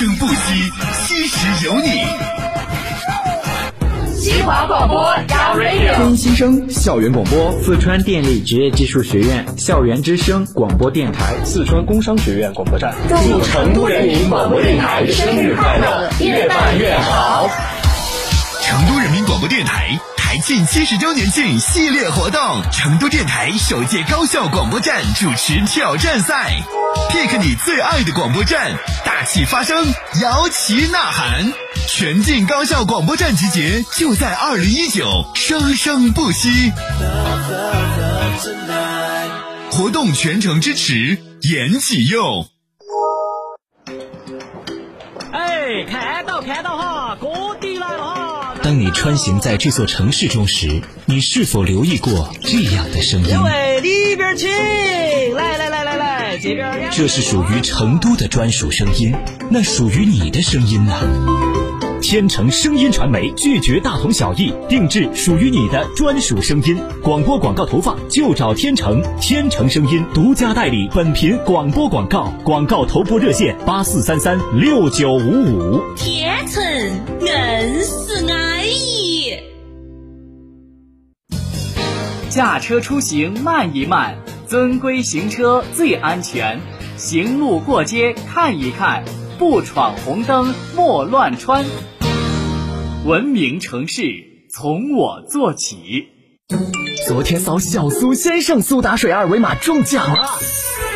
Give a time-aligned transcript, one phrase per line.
[0.00, 0.72] 生生不息，
[1.04, 2.06] 七十有你。
[4.18, 5.14] 新华广播
[5.54, 5.94] Radio。
[5.94, 12.94] 听新生校园广播，四川电力职业技术学院校园之声广播电台，四川工商学院广播站。
[13.10, 17.46] 祝成都人民广播电台生日快乐，越办越好。
[18.62, 26.52] 成都人民广播电台台庆七十周年庆系列活动，成都电台首届高校广播站主持挑战赛
[27.10, 28.70] ，pick 你最爱的广播站，
[29.04, 29.84] 大气发声，
[30.22, 31.52] 摇旗呐喊，
[31.88, 36.70] 全境高校广播站集结，就在二零一九，生生不息。
[39.72, 42.46] 活动全程支持严启用。
[45.32, 47.28] 哎，看到看到哈，哥！
[48.70, 53.36] 当你穿行在这座城市中时，你是否留意过这样的声音？
[53.36, 54.48] 各位里边请，
[55.34, 56.88] 来来来来来，这边。
[56.92, 59.12] 这是属于成都的专属声音，
[59.50, 60.92] 那属于你的声音呢？
[62.00, 66.78] 天成声音传媒拒绝大同小异，定制属于你的专属声音。
[67.02, 75.82] 广播广告投放就找天成，天成声音独家代理本频广播广告，广告投播热线八四三三六九五五。
[75.96, 76.62] 天成
[77.20, 77.34] 硬
[82.30, 86.60] 驾车出行慢一慢，遵规行车最安全。
[86.96, 89.02] 行路过街看一看，
[89.36, 91.64] 不闯红灯莫乱穿。
[93.04, 94.04] 文明城市
[94.54, 96.04] 从我做起。
[97.08, 100.28] 昨天扫小苏先生苏打水二维码中奖了，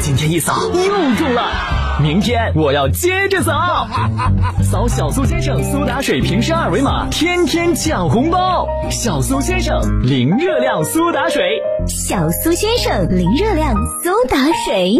[0.00, 1.52] 今天一扫又中了，
[2.00, 3.86] 明天我要接着扫。
[4.62, 8.66] 扫小苏先生苏打水瓶身二维码，天天抢红包。
[8.90, 11.42] 小苏先生零热量苏打水，
[11.86, 14.98] 小苏先生零热量苏打水。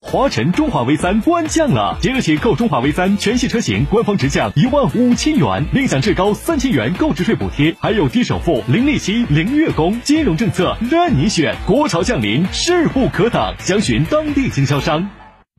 [0.00, 11.56] 华晨中华 V 三官降了，即日起购中华 V 三全系车型，官方直降一万五千元，另享至高三千元购置税补贴，还有低首付、零利息、零月供，金融政策任你选。
[11.66, 15.08] 国潮降临，势不可挡，详询当地经销商。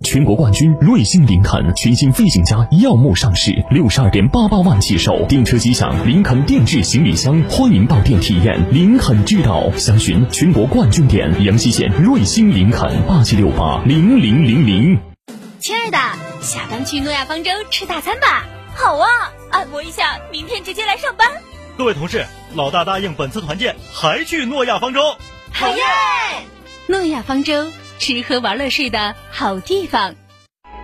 [0.04, 8.62] 全国冠军瑞星林肯全新飞行家耀目上市，六十二点八八万起售，订车即享林肯定制行李箱，欢迎到店体验。
[8.74, 15.00] 林肯之道，详询全国冠军店阳西县瑞星林肯八七六八零零零零。
[15.60, 15.98] 亲爱的，
[16.42, 18.46] 下班去诺亚方舟吃大餐吧。
[18.76, 19.08] 好啊，
[19.50, 21.26] 按摩一下，明天直接来上班。
[21.78, 25.00] 各位同事，老大答应本次团建还去诺亚方舟。
[25.54, 25.84] 好耶！
[26.88, 27.72] 诺亚方舟。
[27.98, 30.16] 吃喝玩乐睡的好地方。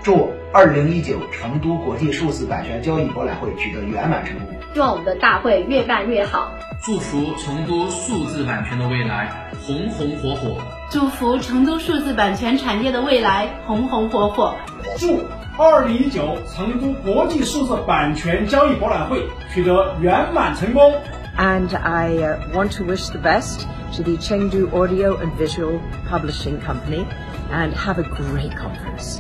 [0.04, 4.48] 祝二零一九成都国际数字版权交易博览会取得圆满成功。
[4.74, 6.52] 希望我们的大会越办越好。
[6.84, 9.30] 祝福成都数字版权的未来
[9.66, 10.58] 红红火火。
[10.90, 14.56] 祝福成都数字版权产业的未来红红火火。
[14.98, 15.24] 祝
[15.58, 20.94] 二零一九成都国际数字版权交易博览会取得圆满成功。
[21.38, 23.66] And I uh, want to wish the best
[23.96, 27.08] to the Chengdu Audio and Visual Publishing Company
[27.52, 29.20] and have a great conference.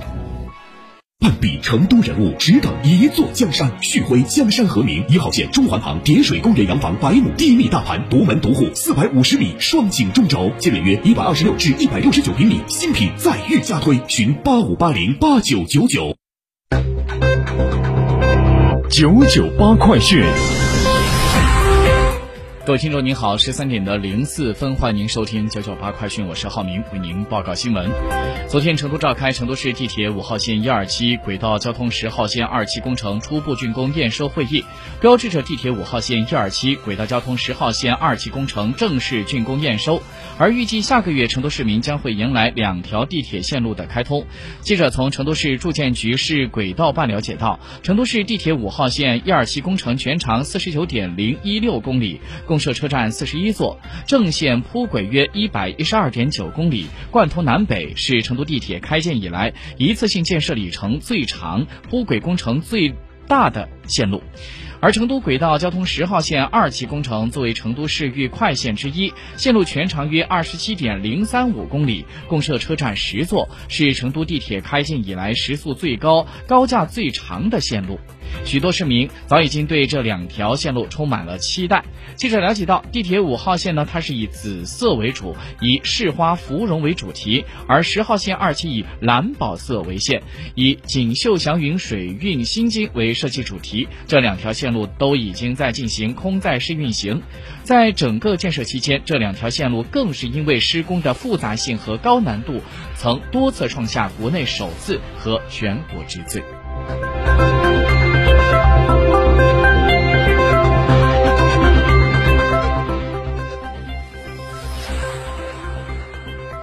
[1.19, 3.72] 半壁成都人物，只等一座江山。
[3.79, 16.16] 旭辉江山和名，一号线中环旁叠水公园洋房百亩低密大盘，独门独户，四百五十米双井中轴，建面约一百二十六至一百六十九平米，新品再遇加推，询八五八零八九九九。
[18.89, 20.23] 九九八快讯。
[22.63, 27.90] 各位听众您好，十三点的零四分，欢迎您收听九九八快讯，我是浩明，为您报告新闻。
[28.47, 34.63] 昨天，成都召开成都市地铁五号线一二期轨道交通十号线二期工程初步竣工验收会议，
[34.99, 39.99] 标志着地铁五号线一二期轨道交通十号线二期工程正式竣工验收。
[40.37, 44.23] 而预计下个月，成都市民将会迎来两条地铁线路的开通。
[44.59, 52.22] 记者从成都市住建局市轨道办了解到，成都市地铁五号线一二期工程全长四十九点零一六公里。
[52.52, 62.94] 共设车站四十一座，正线铺轨约一百一十二点九公里，贯通南北，是成都地铁开建以来一次性建设里程最长、铺轨工程最
[63.26, 64.22] 大的线路。
[64.82, 77.98] 而成都轨道交通十号线二期工程作为成都市域快线之一，线路全长约二十七点零三五公里，共设车站十座，是成都地铁开建以来时速最高、高架最长的线路。
[78.45, 81.83] 许多市民早已经对这两条线路充满了期待。
[82.16, 90.22] 记者了解到，地铁五号线呢，它是以紫色为主，以市花芙蓉为主题；而十号线二期以蓝宝色为线，
[90.55, 93.87] 以锦绣祥云水韵心经为设计主题。
[94.07, 97.22] 这两条线路都已经在进行空载试运行。
[97.63, 102.61] 在整个建设期间，这两条线路更是因为施工的复杂性和高难度，
[102.95, 106.43] 曾多次创下国内首次和全国之最。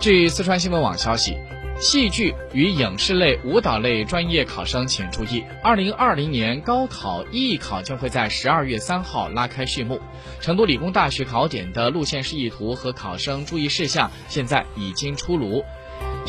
[0.00, 1.36] 据四川新闻网消息，
[1.80, 10.00] 戏剧与影视类、舞蹈类专业考生请注意：二零二零年高考艺考将会在十二月三号拉开序幕。
[10.40, 15.64] 成都理工大学考点的路线示意图和考生注意事项现在已经出炉。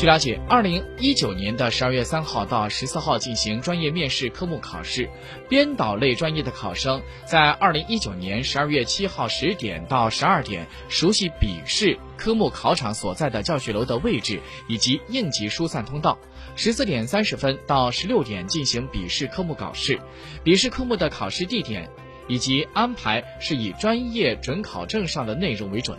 [0.00, 5.10] 据了解，二零一九年的十二月三号到十四号进行专业面试科目考试，
[5.46, 16.18] 编导类专业的考生在二零一九年十二月七号十点到十二点熟悉笔试科目考场所在的教学楼的位置以及应急疏散通道。
[16.56, 20.00] 十四点三十分到十六点进行笔试科目考试，
[20.42, 21.90] 笔试科目的考试地点
[22.26, 25.98] 以及安排是以专业准考证上的内容为准。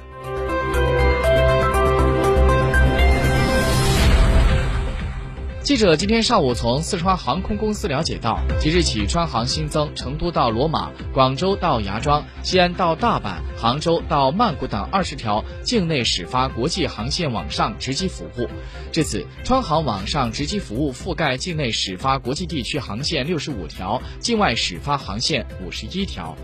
[5.71, 18.49] 记者今天上午从四川航空公司了解到，即日起，川航新增成都到罗马、广州到芽庄、西安到大阪、杭州到曼谷等二十条境内始发国际航线网上值机服务。
[18.91, 26.35] 至此，川航网上值机服务覆盖境内始发国际地区航线六十五条，境外始发航线五十一条。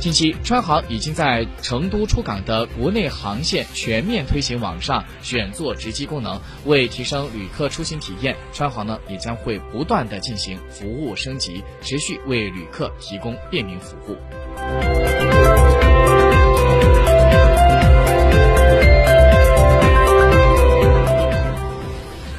[0.00, 6.38] 近期，川航已经在成都出港的国内航线全面推行网上选座值机功能。
[6.66, 14.93] 为提升旅客出行体验，川航呢也将会不断的进行服务升级，持续为旅客提供便民服务。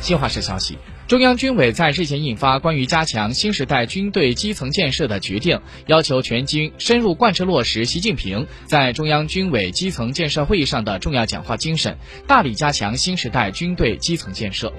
[0.06, 0.78] 新华社消息。
[1.08, 11.98] 中央军委在日前印发关于加强新时代军队基层建设的决定，要求全军深入贯彻落实习近平在中央军委基层建设会议上的重要讲话精神，
[12.28, 14.72] 大力加强新时代军队基层建设。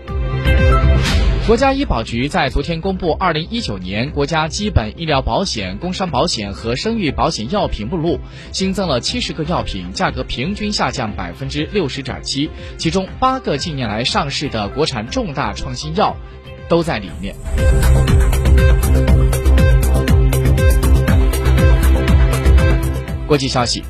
[1.47, 8.19] 国家医保局在昨天公布二零一九年国家基本医疗保险、工伤保险和生育保险药品目录，
[8.51, 16.17] 新增了七十个药品，价格平均下降百分之六十点七，其中八个近年来上市的国产重大创新药
[16.69, 17.33] 都在里面。
[23.29, 23.85] 国际消息。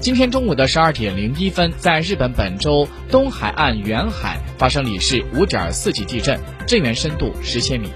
[0.00, 7.88] 今天中午的十二点零一分，在日本本州东海岸远海发生里氏五点四级地震，震源深度十千米。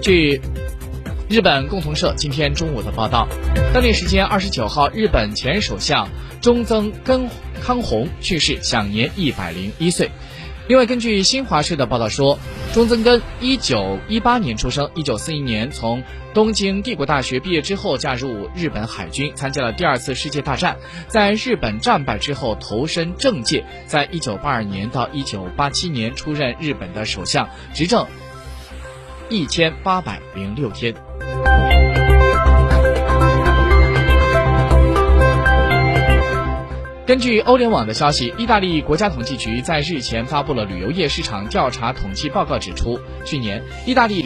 [0.00, 0.40] 据
[1.28, 3.28] 日本共同社今天中午的报道，
[3.74, 6.08] 当地时间二十九号，日本前首相
[6.40, 7.28] 中曾根
[7.62, 10.10] 康弘去世，享年一百零一岁。
[10.66, 12.38] 另外，根据新华社的报道说，
[12.72, 16.02] 中曾根一九一八年出生，一九四一年从
[16.32, 20.78] 东京帝国大学毕业之后，加入日本海军，参加了第二次世界大战。
[21.06, 28.06] 在日本战败之后，投身政界，在一九八二年到一九八七年出任日本的首相，执政
[29.28, 30.94] 一千八百零六天。
[37.06, 44.22] 根据欧联网的消息，意大利国家统计局在日前发布了旅游业市场调查统计报告，指出，去年意大利。